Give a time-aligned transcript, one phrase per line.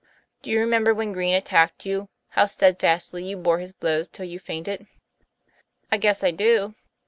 [0.41, 4.39] Do you remember when Green attacked you, how steadfastly you bore his blows till you
[4.39, 4.87] fainted?"
[5.91, 6.73] "I guess I do."